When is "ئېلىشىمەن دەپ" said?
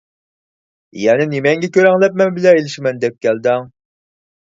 2.65-3.25